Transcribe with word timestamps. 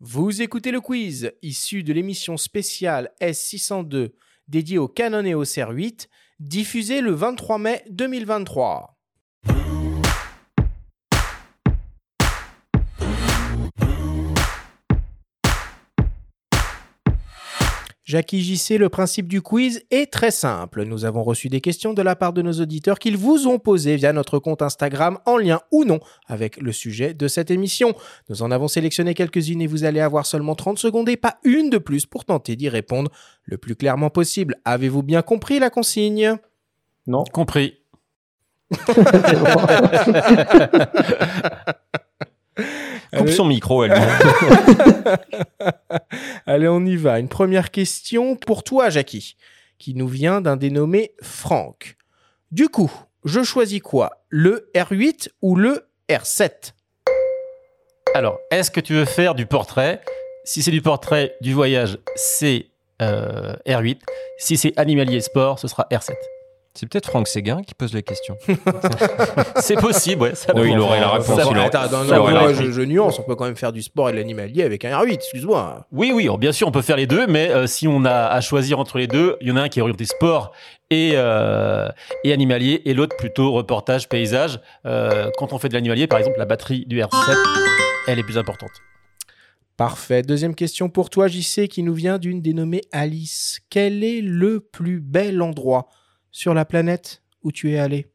Vous 0.00 0.42
écoutez 0.42 0.72
le 0.72 0.82
quiz 0.82 1.32
issu 1.40 1.82
de 1.82 1.94
l'émission 1.94 2.36
spéciale 2.36 3.12
S602 3.22 4.10
dédiée 4.46 4.76
au 4.76 4.88
Canon 4.88 5.24
EOS 5.24 5.44
R8, 5.44 6.08
diffusée 6.38 7.00
le 7.00 7.12
23 7.12 7.56
mai 7.56 7.82
2023. 7.88 8.95
Jackie 18.06 18.40
JC, 18.40 18.78
le 18.78 18.88
principe 18.88 19.26
du 19.26 19.42
quiz 19.42 19.82
est 19.90 20.12
très 20.12 20.30
simple. 20.30 20.84
Nous 20.84 21.04
avons 21.04 21.24
reçu 21.24 21.48
des 21.48 21.60
questions 21.60 21.92
de 21.92 22.02
la 22.02 22.14
part 22.14 22.32
de 22.32 22.40
nos 22.40 22.52
auditeurs 22.52 23.00
qu'ils 23.00 23.16
vous 23.16 23.48
ont 23.48 23.58
posées 23.58 23.96
via 23.96 24.12
notre 24.12 24.38
compte 24.38 24.62
Instagram 24.62 25.18
en 25.26 25.36
lien 25.36 25.60
ou 25.72 25.84
non 25.84 25.98
avec 26.28 26.62
le 26.62 26.70
sujet 26.70 27.14
de 27.14 27.26
cette 27.26 27.50
émission. 27.50 27.96
Nous 28.28 28.42
en 28.42 28.52
avons 28.52 28.68
sélectionné 28.68 29.14
quelques-unes 29.14 29.60
et 29.60 29.66
vous 29.66 29.82
allez 29.82 29.98
avoir 29.98 30.24
seulement 30.24 30.54
30 30.54 30.78
secondes 30.78 31.08
et 31.08 31.16
pas 31.16 31.38
une 31.42 31.68
de 31.68 31.78
plus 31.78 32.06
pour 32.06 32.24
tenter 32.24 32.54
d'y 32.54 32.68
répondre 32.68 33.10
le 33.42 33.58
plus 33.58 33.74
clairement 33.74 34.08
possible. 34.08 34.54
Avez-vous 34.64 35.02
bien 35.02 35.22
compris 35.22 35.58
la 35.58 35.70
consigne? 35.70 36.36
Non. 37.08 37.24
Compris. 37.32 37.74
Coupe 43.16 43.28
son 43.28 43.44
micro, 43.44 43.84
elle. 43.84 43.94
Allez, 46.46 46.68
on 46.68 46.84
y 46.84 46.96
va. 46.96 47.18
Une 47.18 47.28
première 47.28 47.70
question 47.70 48.36
pour 48.36 48.62
toi, 48.64 48.90
Jackie, 48.90 49.36
qui 49.78 49.94
nous 49.94 50.08
vient 50.08 50.40
d'un 50.40 50.56
dénommé 50.56 51.12
Franck. 51.22 51.96
Du 52.50 52.68
coup, 52.68 52.92
je 53.24 53.42
choisis 53.42 53.80
quoi 53.80 54.22
Le 54.28 54.70
R8 54.74 55.28
ou 55.42 55.56
le 55.56 55.88
R7 56.08 56.72
Alors, 58.14 58.38
est-ce 58.50 58.70
que 58.70 58.80
tu 58.80 58.94
veux 58.94 59.04
faire 59.04 59.34
du 59.34 59.46
portrait? 59.46 60.00
Si 60.44 60.62
c'est 60.62 60.70
du 60.70 60.82
portrait 60.82 61.34
du 61.40 61.52
voyage, 61.52 61.98
c'est 62.14 62.66
euh, 63.02 63.54
R8. 63.66 63.98
Si 64.38 64.56
c'est 64.56 64.78
animalier 64.78 65.20
sport, 65.20 65.58
ce 65.58 65.68
sera 65.68 65.86
R7. 65.90 66.12
C'est 66.78 66.86
peut-être 66.86 67.06
Franck 67.08 67.26
Séguin 67.26 67.62
qui 67.62 67.74
pose 67.74 67.94
la 67.94 68.02
question. 68.02 68.36
C'est 69.56 69.76
possible, 69.80 70.22
ouais. 70.22 70.34
ça 70.34 70.52
Oui, 70.54 70.70
il 70.72 70.78
aurait 70.78 71.00
la 71.00 71.08
réponse. 71.08 71.26
Ça 71.26 71.34
il 71.34 71.38
va. 71.44 71.46
aurait- 71.46 71.64
Attends, 71.64 71.82
non, 71.84 72.04
ça 72.08 72.16
non, 72.16 72.22
aurait 72.22 72.32
moi, 72.32 72.52
la 72.52 72.52
je, 72.52 72.80
nuance. 72.82 73.18
On 73.18 73.22
peut 73.22 73.34
quand 73.34 73.46
même 73.46 73.56
faire 73.56 73.72
du 73.72 73.80
sport 73.82 74.10
et 74.10 74.12
de 74.12 74.18
l'animalier 74.18 74.62
avec 74.62 74.84
un 74.84 74.90
R8, 74.90 75.14
excuse-moi. 75.14 75.86
Oui, 75.90 76.12
oui, 76.14 76.28
bien 76.38 76.52
sûr, 76.52 76.68
on 76.68 76.72
peut 76.72 76.82
faire 76.82 76.96
les 76.98 77.06
deux, 77.06 77.26
mais 77.26 77.48
euh, 77.50 77.66
si 77.66 77.88
on 77.88 78.04
a 78.04 78.26
à 78.26 78.40
choisir 78.42 78.78
entre 78.78 78.98
les 78.98 79.06
deux, 79.06 79.36
il 79.40 79.48
y 79.48 79.50
en 79.50 79.56
a 79.56 79.62
un 79.62 79.68
qui 79.68 79.78
est 79.78 79.82
orienté 79.82 80.04
sport 80.04 80.52
et, 80.90 81.12
euh, 81.14 81.88
et 82.24 82.32
animalier, 82.34 82.82
et 82.84 82.92
l'autre 82.92 83.16
plutôt 83.16 83.52
reportage, 83.52 84.08
paysage. 84.08 84.60
Euh, 84.84 85.30
quand 85.38 85.54
on 85.54 85.58
fait 85.58 85.68
de 85.70 85.74
l'animalier, 85.74 86.06
par 86.06 86.18
exemple, 86.18 86.38
la 86.38 86.44
batterie 86.44 86.84
du 86.86 87.00
R7, 87.00 87.36
elle 88.06 88.18
est 88.18 88.22
plus 88.22 88.38
importante. 88.38 88.70
Parfait. 89.76 90.22
Deuxième 90.22 90.54
question 90.54 90.88
pour 90.88 91.10
toi, 91.10 91.28
JC, 91.28 91.68
qui 91.68 91.82
nous 91.82 91.94
vient 91.94 92.18
d'une 92.18 92.40
dénommée 92.40 92.82
Alice. 92.92 93.60
Quel 93.68 94.04
est 94.04 94.20
le 94.22 94.60
plus 94.60 95.00
bel 95.00 95.42
endroit 95.42 95.88
sur 96.36 96.52
la 96.52 96.66
planète 96.66 97.22
où 97.42 97.50
tu 97.50 97.72
es 97.72 97.78
allé? 97.78 98.08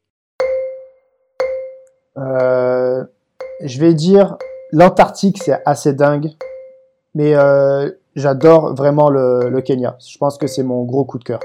Euh, 2.17 3.03
je 3.63 3.79
vais 3.79 3.95
dire 3.95 4.37
l'Antarctique, 4.71 5.41
c'est 5.41 5.59
assez 5.65 5.93
dingue, 5.93 6.29
mais 7.15 7.33
euh, 7.33 7.89
j'adore 8.15 8.75
vraiment 8.75 9.09
le, 9.09 9.49
le 9.49 9.61
Kenya. 9.61 9.97
Je 10.07 10.19
pense 10.19 10.37
que 10.37 10.45
c'est 10.45 10.61
mon 10.61 10.83
gros 10.83 11.03
coup 11.03 11.17
de 11.17 11.23
cœur. 11.23 11.39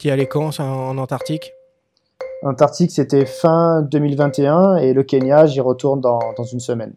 Tu 0.00 0.08
es 0.08 0.10
allé 0.10 0.26
quand 0.26 0.58
en 0.58 0.98
Antarctique? 0.98 1.54
Antarctique, 2.42 2.90
c'était 2.90 3.24
fin 3.24 3.82
2021 3.82 4.78
et 4.78 4.94
le 4.94 5.04
Kenya, 5.04 5.46
j'y 5.46 5.60
retourne 5.60 6.00
dans, 6.00 6.18
dans 6.36 6.42
une 6.42 6.58
semaine. 6.58 6.94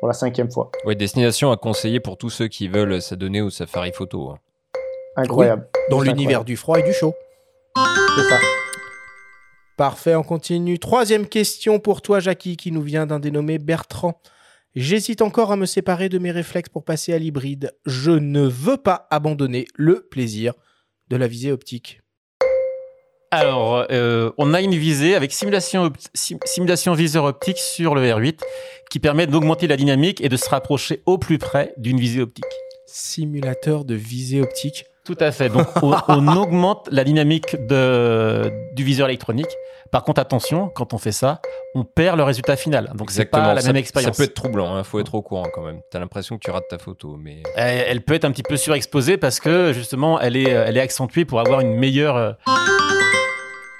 Pour 0.00 0.08
la 0.08 0.14
cinquième 0.14 0.50
fois. 0.50 0.72
Ouais, 0.84 0.96
destination 0.96 1.52
à 1.52 1.56
conseiller 1.56 2.00
pour 2.00 2.18
tous 2.18 2.30
ceux 2.30 2.48
qui 2.48 2.66
veulent 2.66 3.00
s'adonner 3.00 3.42
au 3.42 3.50
safari 3.50 3.92
photo. 3.92 4.30
hein. 4.30 4.38
Incroyable. 5.14 5.68
Dans 5.88 6.00
l'univers 6.00 6.44
du 6.44 6.56
froid 6.56 6.80
et 6.80 6.82
du 6.82 6.92
chaud. 6.92 7.14
C'est 7.76 8.28
ça. 8.28 8.38
Parfait, 9.76 10.14
on 10.14 10.22
continue. 10.22 10.78
Troisième 10.78 11.26
question 11.26 11.80
pour 11.80 12.00
toi, 12.02 12.20
Jackie, 12.20 12.56
qui 12.56 12.70
nous 12.70 12.82
vient 12.82 13.06
d'un 13.06 13.18
dénommé 13.18 13.58
Bertrand. 13.58 14.20
J'hésite 14.76 15.22
encore 15.22 15.52
à 15.52 15.56
me 15.56 15.66
séparer 15.66 16.08
de 16.08 16.18
mes 16.18 16.30
réflexes 16.30 16.68
pour 16.68 16.84
passer 16.84 17.12
à 17.12 17.18
l'hybride. 17.18 17.72
Je 17.86 18.10
ne 18.12 18.42
veux 18.46 18.76
pas 18.76 19.06
abandonner 19.10 19.66
le 19.74 20.06
plaisir 20.10 20.54
de 21.08 21.16
la 21.16 21.26
visée 21.26 21.52
optique. 21.52 22.00
Alors, 23.30 23.86
euh, 23.90 24.30
on 24.38 24.54
a 24.54 24.60
une 24.60 24.76
visée 24.76 25.16
avec 25.16 25.32
simulation, 25.32 25.92
sim- 26.14 26.38
simulation 26.44 26.92
viseur 26.94 27.24
optique 27.24 27.58
sur 27.58 27.96
le 27.96 28.02
R8 28.02 28.38
qui 28.90 29.00
permet 29.00 29.26
d'augmenter 29.26 29.66
la 29.66 29.76
dynamique 29.76 30.20
et 30.20 30.28
de 30.28 30.36
se 30.36 30.48
rapprocher 30.48 31.02
au 31.06 31.18
plus 31.18 31.38
près 31.38 31.74
d'une 31.76 31.98
visée 31.98 32.20
optique. 32.20 32.44
Simulateur 32.86 33.84
de 33.84 33.96
visée 33.96 34.40
optique. 34.40 34.84
Tout 35.04 35.16
à 35.20 35.32
fait. 35.32 35.48
Donc, 35.50 35.66
on, 35.82 35.94
on 36.08 36.36
augmente 36.36 36.88
la 36.90 37.04
dynamique 37.04 37.56
de, 37.66 38.50
du 38.72 38.84
viseur 38.84 39.08
électronique. 39.08 39.50
Par 39.90 40.02
contre, 40.02 40.20
attention, 40.20 40.70
quand 40.70 40.92
on 40.94 40.98
fait 40.98 41.12
ça, 41.12 41.40
on 41.74 41.84
perd 41.84 42.16
le 42.16 42.24
résultat 42.24 42.56
final. 42.56 42.90
Donc, 42.94 43.10
c'est 43.10 43.26
pas 43.26 43.54
la 43.54 43.60
ça, 43.60 43.68
même 43.68 43.76
ça 43.76 43.80
expérience. 43.80 44.16
peut 44.16 44.24
être 44.24 44.34
troublant, 44.34 44.76
il 44.78 44.82
faut 44.84 44.98
être 44.98 45.14
au 45.14 45.22
courant 45.22 45.46
quand 45.54 45.62
même. 45.62 45.80
T'as 45.90 46.00
l'impression 46.00 46.36
que 46.36 46.42
tu 46.44 46.50
rates 46.50 46.66
ta 46.68 46.78
photo, 46.78 47.16
mais 47.20 47.42
Elle, 47.54 47.84
elle 47.86 48.00
peut 48.00 48.14
être 48.14 48.24
un 48.24 48.32
petit 48.32 48.42
peu 48.42 48.56
surexposée 48.56 49.18
parce 49.18 49.38
que 49.40 49.72
justement, 49.72 50.18
elle 50.20 50.36
est, 50.36 50.48
elle 50.48 50.76
est 50.76 50.80
accentuée 50.80 51.24
pour 51.24 51.38
avoir 51.38 51.60
une 51.60 51.76
meilleure, 51.76 52.16
euh, 52.16 52.32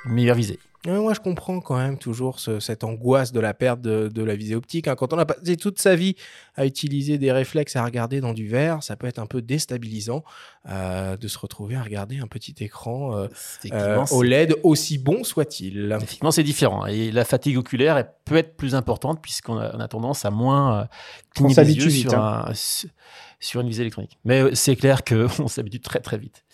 une 0.07 0.13
meilleure 0.13 0.37
visée. 0.37 0.59
Ouais, 0.87 0.99
moi, 0.99 1.15
je 1.15 1.21
comprends 1.21 1.61
quand 1.61 1.79
même 1.79 1.97
toujours 1.99 2.41
ce- 2.41 2.61
cette 2.61 2.85
angoisse 2.85 3.33
de 3.33 3.41
la 3.41 3.55
perte 3.55 3.81
de, 3.81 4.09
de 4.09 4.23
la 4.23 4.37
visée 4.37 4.55
optique. 4.55 4.87
hein. 4.87 4.95
Quand 4.97 5.15
on 5.15 5.19
a 5.19 5.25
passé 5.25 5.57
toute 5.57 5.79
sa 5.81 5.97
vie 5.97 6.15
à 6.57 6.67
utiliser 6.67 7.17
des 7.17 7.33
réflexes 7.33 7.75
à 7.77 7.85
regarder 7.85 8.21
dans 8.21 8.35
du 8.35 8.47
verre, 8.49 8.83
ça 8.83 8.95
peut 8.95 9.07
être 9.07 9.19
un 9.19 9.25
peu 9.25 9.41
déstabilisant 9.41 10.25
euh, 10.69 11.17
de 11.17 11.27
se 11.27 11.39
retrouver 11.39 11.77
à 11.77 11.83
regarder 11.83 12.19
un 12.19 12.27
petit 12.27 12.55
écran 12.61 13.17
euh, 13.17 13.29
euh, 13.73 13.97
OLED, 14.13 14.57
aussi 14.63 14.99
bon 14.99 15.25
soit-il. 15.25 15.91
Effectivement, 15.97 16.31
c'est 16.31 16.43
différent. 16.43 16.85
Et 16.85 17.11
la 17.11 17.25
fatigue 17.25 17.57
oculaire 17.57 17.97
elle 17.97 18.11
peut 18.27 18.37
être 18.37 18.57
plus 18.57 18.75
importante 18.75 19.23
puisqu'on 19.23 19.57
a, 19.57 19.89
tendance 19.89 20.27
à 20.27 20.31
moins 20.31 20.81
euh, 20.81 20.85
cligner 21.35 21.55
s'habitue 21.55 21.81
yeux 21.85 21.89
vite, 21.89 22.11
sur, 22.11 22.19
hein. 22.23 22.45
un- 22.49 22.55
sur 23.41 23.61
une 23.63 23.69
visée 23.69 23.83
électronique. 23.83 24.19
Mais 24.25 24.43
euh, 24.43 24.51
c'est 24.55 24.77
clair 24.77 25.03
qu'on 25.03 25.49
s'habitue 25.49 25.81
très 25.81 26.01
très 26.01 26.19
vite. 26.19 26.45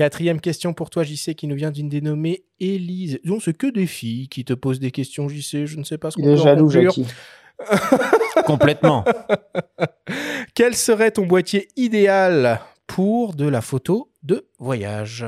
Quatrième 0.00 0.40
question 0.40 0.72
pour 0.72 0.88
toi, 0.88 1.02
JC, 1.02 1.34
qui 1.34 1.46
nous 1.46 1.56
vient 1.56 1.70
d'une 1.70 1.90
dénommée 1.90 2.46
Élise. 2.58 3.20
Non, 3.22 3.38
c'est 3.38 3.52
que 3.52 3.66
des 3.66 3.86
filles 3.86 4.28
qui 4.28 4.46
te 4.46 4.54
posent 4.54 4.80
des 4.80 4.92
questions, 4.92 5.28
JC. 5.28 5.66
Je 5.66 5.76
ne 5.76 5.84
sais 5.84 5.98
pas 5.98 6.10
ce 6.10 6.16
qu'on 6.16 6.22
peut 6.22 6.32
en 6.32 6.36
jaloux, 6.36 6.64
conclure. 6.68 6.90
Jackie. 6.90 7.06
Complètement. 8.46 9.04
Quel 10.54 10.74
serait 10.74 11.10
ton 11.10 11.26
boîtier 11.26 11.68
idéal 11.76 12.60
pour 12.86 13.34
de 13.34 13.46
la 13.46 13.60
photo 13.60 14.10
de 14.22 14.46
voyage? 14.58 15.26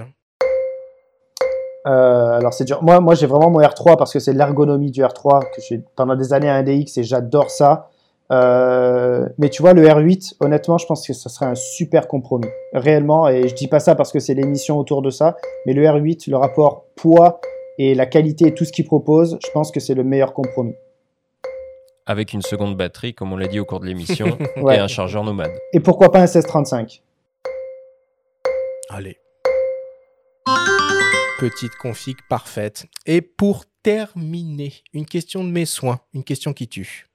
Euh, 1.87 2.38
alors 2.38 2.55
c'est 2.55 2.65
dur. 2.65 2.82
Moi, 2.82 2.99
moi 3.00 3.15
j'ai 3.15 3.27
vraiment 3.27 3.50
mon 3.50 3.61
R3 3.61 3.99
parce 3.99 4.11
que 4.11 4.21
c'est 4.21 4.32
l'ergonomie 4.32 4.91
du 4.91 5.03
R3 5.03 5.50
que 5.55 5.61
j'ai 5.69 5.84
pendant 5.97 6.16
des 6.16 6.32
années 6.32 6.49
à 6.49 6.55
un 6.55 6.62
DX 6.62 6.97
et 6.97 7.05
j'adore 7.05 7.50
ça. 7.50 7.91
Euh, 8.32 9.28
mais 9.38 9.50
tu 9.50 9.60
vois, 9.62 9.75
le 9.75 9.87
R8, 9.87 10.34
honnêtement, 10.41 10.78
je 10.78 10.87
pense 10.87 11.06
que 11.06 11.12
ça 11.12 11.28
serait 11.28 11.47
un 11.47 11.54
super 11.54 12.09
compromis. 12.09 12.48
Réellement, 12.72 13.28
et 13.28 13.47
je 13.48 13.54
dis 13.54 13.69
pas 13.69 13.78
ça 13.81 13.94
parce 13.94 14.10
que 14.10 14.20
c'est 14.20 14.32
l'émission 14.34 14.78
autour 14.78 15.03
de 15.03 15.10
ça, 15.10 15.37
mais 15.66 15.75
le 15.75 15.84
R8, 15.84 16.31
le 16.31 16.37
rapport 16.37 16.87
poids 16.97 17.41
et 17.78 17.94
la 17.94 18.06
qualité 18.06 18.47
et 18.48 18.54
tout 18.54 18.65
ce 18.65 18.72
qu'il 18.72 18.87
propose, 18.87 19.38
je 19.44 19.50
pense 19.53 19.70
que 19.70 19.81
c'est 19.81 19.94
le 19.94 20.03
meilleur 20.04 20.32
compromis. 20.32 20.75
avec 22.06 22.32
une 22.32 22.43
seconde 22.43 22.76
batterie, 22.76 23.15
comme 23.15 23.32
on 23.32 23.37
l'a 23.37 23.47
dit 23.48 23.60
au 23.60 23.65
cours 23.65 23.81
de 23.81 23.87
l'émission, 23.87 24.26
Ouais. 24.56 24.76
et 24.76 24.78
un 24.78 24.88
chargeur 24.88 25.25
nomade. 25.25 25.53
Et 25.72 25.81
pourquoi 25.81 26.10
pas 26.10 26.19
un 26.19 26.22
1635 26.22 27.03
Allez. 28.91 29.19
Petite 31.38 31.75
config 31.81 32.16
parfaite. 32.28 32.87
Et 33.06 33.20
pour 33.20 33.64
terminer, 33.82 34.72
une 34.93 35.06
question 35.06 35.43
de 35.44 35.49
mes 35.50 35.64
soins, 35.64 36.00
une 36.14 36.25
question 36.25 36.53
qui 36.53 36.69
tue. 36.69 37.06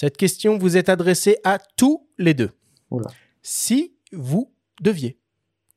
Cette 0.00 0.16
question 0.16 0.58
vous 0.58 0.76
est 0.76 0.90
adressée 0.90 1.38
à 1.42 1.58
tous 1.58 2.08
les 2.18 2.32
deux. 2.32 2.52
Oula. 2.88 3.10
Si 3.42 3.96
vous 4.12 4.54
deviez 4.80 5.18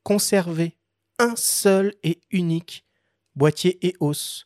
conserver 0.04 0.78
un 1.18 1.36
seul 1.36 1.96
et 2.04 2.22
unique 2.30 2.86
boîtier 3.36 3.80
EOS 3.84 4.46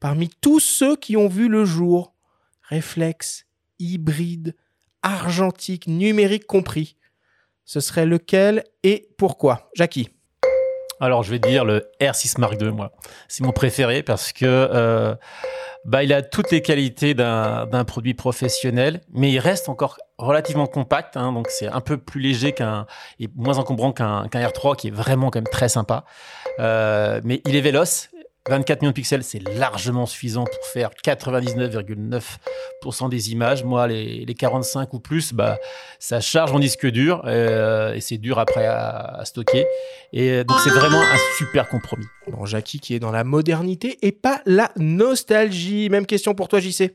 parmi 0.00 0.28
tous 0.28 0.60
ceux 0.60 0.96
qui 0.96 1.16
ont 1.16 1.28
vu 1.28 1.48
le 1.48 1.64
jour, 1.64 2.14
réflexe, 2.60 3.46
hybride, 3.78 4.54
argentique, 5.00 5.86
numérique 5.86 6.46
compris, 6.46 6.98
ce 7.64 7.80
serait 7.80 8.04
lequel 8.04 8.64
et 8.82 9.08
pourquoi? 9.16 9.70
Jackie 9.74 10.10
Alors, 11.00 11.22
je 11.22 11.30
vais 11.30 11.38
dire 11.38 11.64
le 11.64 11.90
R6 12.00 12.40
Mark 12.40 12.60
II, 12.60 12.70
moi. 12.70 12.92
C'est 13.28 13.44
mon 13.44 13.52
préféré 13.52 14.02
parce 14.02 14.32
que 14.32 14.44
euh, 14.44 15.14
bah, 15.84 16.02
il 16.02 16.12
a 16.12 16.22
toutes 16.22 16.50
les 16.50 16.62
qualités 16.62 17.14
d'un 17.14 17.84
produit 17.86 18.14
professionnel, 18.14 19.02
mais 19.12 19.30
il 19.30 19.38
reste 19.38 19.68
encore 19.68 19.98
relativement 20.18 20.66
compact. 20.66 21.16
hein, 21.16 21.32
donc, 21.32 21.48
c'est 21.50 21.68
un 21.68 21.80
peu 21.80 21.98
plus 21.98 22.20
léger 22.20 22.52
qu'un 22.52 22.86
et 23.20 23.28
moins 23.36 23.58
encombrant 23.58 23.92
qu'un 23.92 24.28
qu'un 24.28 24.40
R3 24.40 24.76
qui 24.76 24.88
est 24.88 24.94
vraiment 24.94 25.30
quand 25.30 25.38
même 25.38 25.52
très 25.52 25.68
sympa. 25.68 26.04
Euh, 26.60 27.20
mais 27.24 27.42
il 27.46 27.56
est 27.56 27.60
véloce. 27.60 28.08
24 28.48 28.82
millions 28.82 28.90
de 28.90 28.94
pixels, 28.94 29.22
c'est 29.22 29.42
largement 29.58 30.06
suffisant 30.06 30.44
pour 30.44 30.64
faire 30.64 30.90
99,9% 31.04 33.08
des 33.08 33.32
images. 33.32 33.64
Moi, 33.64 33.86
les, 33.88 34.24
les, 34.24 34.34
45 34.34 34.92
ou 34.94 35.00
plus, 35.00 35.32
bah, 35.32 35.58
ça 35.98 36.20
charge 36.20 36.52
mon 36.52 36.58
disque 36.58 36.86
dur 36.86 37.22
euh, 37.26 37.94
et 37.94 38.00
c'est 38.00 38.18
dur 38.18 38.38
après 38.38 38.66
à, 38.66 39.22
stocker. 39.24 39.66
Et 40.12 40.44
donc, 40.44 40.58
c'est 40.62 40.70
vraiment 40.70 41.00
un 41.00 41.18
super 41.38 41.68
compromis. 41.68 42.06
Bon, 42.30 42.44
Jackie 42.44 42.80
qui 42.80 42.94
est 42.94 43.00
dans 43.00 43.12
la 43.12 43.24
modernité 43.24 43.98
et 44.02 44.12
pas 44.12 44.40
la 44.46 44.70
nostalgie. 44.76 45.88
Même 45.90 46.06
question 46.06 46.34
pour 46.34 46.48
toi, 46.48 46.60
JC. 46.60 46.94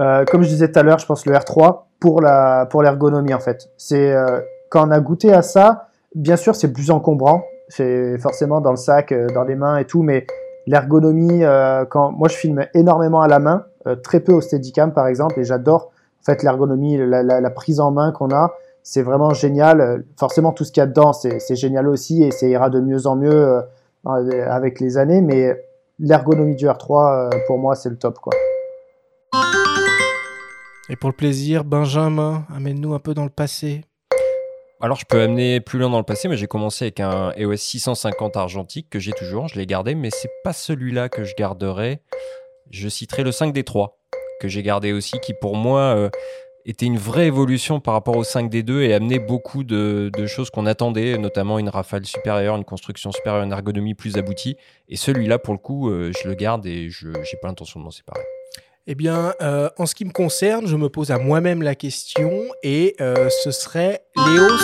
Euh, 0.00 0.24
comme 0.24 0.42
je 0.42 0.48
disais 0.48 0.70
tout 0.70 0.78
à 0.78 0.82
l'heure, 0.82 0.98
je 0.98 1.06
pense 1.06 1.26
le 1.26 1.34
R3 1.34 1.82
pour 2.00 2.20
la 2.20 2.66
pour 2.66 2.82
l'ergonomie 2.82 3.34
en 3.34 3.40
fait. 3.40 3.68
C'est 3.76 4.12
euh, 4.12 4.40
quand 4.70 4.86
on 4.86 4.90
a 4.90 5.00
goûté 5.00 5.32
à 5.32 5.42
ça, 5.42 5.88
bien 6.14 6.36
sûr 6.36 6.54
c'est 6.54 6.72
plus 6.72 6.90
encombrant, 6.90 7.44
c'est 7.68 8.18
forcément 8.18 8.60
dans 8.60 8.70
le 8.70 8.76
sac, 8.76 9.12
euh, 9.12 9.26
dans 9.28 9.44
les 9.44 9.56
mains 9.56 9.78
et 9.78 9.84
tout, 9.84 10.02
mais 10.02 10.26
l'ergonomie, 10.68 11.44
euh, 11.44 11.84
quand 11.86 12.12
moi 12.12 12.28
je 12.28 12.36
filme 12.36 12.66
énormément 12.74 13.22
à 13.22 13.28
la 13.28 13.38
main, 13.38 13.64
euh, 13.86 13.96
très 13.96 14.20
peu 14.20 14.32
au 14.32 14.40
Steadicam 14.40 14.92
par 14.92 15.06
exemple, 15.06 15.40
et 15.40 15.44
j'adore 15.44 15.90
en 16.28 16.42
l'ergonomie, 16.42 16.98
la, 16.98 17.50
prise 17.50 17.80
en 17.80 17.90
main 17.90 18.12
qu'on 18.12 18.30
a, 18.30 18.52
c'est 18.82 19.00
vraiment 19.00 19.30
génial. 19.30 20.04
Forcément 20.18 20.52
tout 20.52 20.64
ce 20.64 20.72
qu'il 20.72 20.82
y 20.82 20.84
a 20.84 20.86
dedans, 20.86 21.14
c'est 21.14 21.56
génial 21.56 21.88
aussi 21.88 22.22
et 22.22 22.30
ça 22.30 22.46
ira 22.46 22.68
de 22.68 22.80
mieux 22.80 23.06
en 23.06 23.16
mieux 23.16 23.62
avec 24.04 24.78
les 24.78 24.98
années, 24.98 25.22
mais 25.22 25.58
l'ergonomie 25.98 26.54
du 26.54 26.66
R3 26.66 27.30
pour 27.46 27.56
moi 27.56 27.74
c'est 27.76 27.88
le 27.88 27.96
top 27.96 28.18
quoi. 28.18 28.34
Et 30.90 30.96
pour 30.96 31.08
le 31.08 31.16
plaisir, 31.16 31.64
Benjamin, 31.64 32.44
amène-nous 32.54 32.92
un 32.92 32.98
peu 32.98 33.14
dans 33.14 33.24
le 33.24 33.30
passé. 33.30 33.87
Alors, 34.80 34.96
je 34.96 35.04
peux 35.06 35.20
amener 35.20 35.58
plus 35.60 35.80
loin 35.80 35.90
dans 35.90 35.98
le 35.98 36.04
passé, 36.04 36.28
mais 36.28 36.36
j'ai 36.36 36.46
commencé 36.46 36.84
avec 36.84 37.00
un 37.00 37.32
EOS 37.36 37.56
650 37.56 38.36
argentique 38.36 38.88
que 38.88 39.00
j'ai 39.00 39.10
toujours, 39.10 39.48
je 39.48 39.56
l'ai 39.56 39.66
gardé, 39.66 39.96
mais 39.96 40.10
c'est 40.10 40.30
pas 40.44 40.52
celui-là 40.52 41.08
que 41.08 41.24
je 41.24 41.34
garderai. 41.36 42.00
Je 42.70 42.88
citerai 42.88 43.24
le 43.24 43.30
5D3 43.30 43.88
que 44.40 44.46
j'ai 44.46 44.62
gardé 44.62 44.92
aussi, 44.92 45.18
qui 45.18 45.34
pour 45.34 45.56
moi 45.56 45.80
euh, 45.80 46.10
était 46.64 46.86
une 46.86 46.96
vraie 46.96 47.26
évolution 47.26 47.80
par 47.80 47.94
rapport 47.94 48.16
au 48.16 48.22
5D2 48.22 48.82
et 48.82 48.94
amenait 48.94 49.18
beaucoup 49.18 49.64
de, 49.64 50.12
choses 50.26 50.50
qu'on 50.50 50.66
attendait, 50.66 51.18
notamment 51.18 51.58
une 51.58 51.70
rafale 51.70 52.06
supérieure, 52.06 52.54
une 52.54 52.64
construction 52.64 53.10
supérieure, 53.10 53.42
une 53.42 53.52
ergonomie 53.52 53.94
plus 53.94 54.16
aboutie. 54.16 54.56
Et 54.88 54.94
celui-là, 54.94 55.40
pour 55.40 55.54
le 55.54 55.58
coup, 55.58 55.90
euh, 55.90 56.12
je 56.22 56.28
le 56.28 56.34
garde 56.34 56.64
et 56.66 56.88
je 56.88 57.08
n'ai 57.08 57.38
pas 57.42 57.48
l'intention 57.48 57.80
de 57.80 57.84
m'en 57.84 57.90
séparer. 57.90 58.22
Eh 58.90 58.94
bien, 58.94 59.34
euh, 59.42 59.68
en 59.76 59.84
ce 59.84 59.94
qui 59.94 60.06
me 60.06 60.12
concerne, 60.12 60.66
je 60.66 60.74
me 60.74 60.88
pose 60.88 61.10
à 61.10 61.18
moi-même 61.18 61.60
la 61.60 61.74
question 61.74 62.48
et 62.62 62.96
euh, 63.02 63.28
ce 63.44 63.50
serait 63.50 64.06
l'EOS 64.16 64.62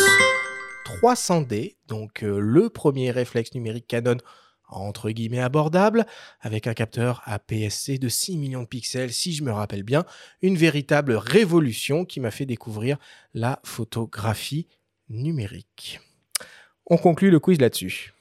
300D, 1.03 1.77
donc 1.89 2.23
euh, 2.23 2.39
le 2.41 2.71
premier 2.71 3.11
réflexe 3.11 3.53
numérique 3.53 3.87
Canon 3.87 4.17
entre 4.71 5.11
guillemets 5.11 5.43
abordable, 5.43 6.07
avec 6.41 6.67
un 6.67 6.73
capteur 6.73 7.21
APS-C 7.27 7.99
de 7.99 8.09
6 8.09 8.39
millions 8.39 8.63
de 8.63 8.67
pixels, 8.67 9.13
si 9.13 9.35
je 9.35 9.45
me 9.45 9.53
rappelle 9.53 9.83
bien, 9.83 10.07
une 10.41 10.57
véritable 10.57 11.17
révolution 11.17 12.07
qui 12.07 12.19
m'a 12.19 12.31
fait 12.31 12.47
découvrir 12.47 12.97
la 13.35 13.61
photographie 13.63 14.69
numérique. 15.11 16.01
On 16.87 16.97
conclut 16.97 17.31
le 17.31 17.41
quiz 17.41 17.61
là-dessus. 17.61 18.14